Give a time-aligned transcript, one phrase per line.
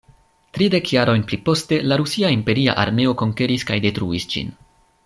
[0.57, 4.53] Tridek jarojn pli poste, la rusia imperia armeo konkeris kaj detruis ĝin.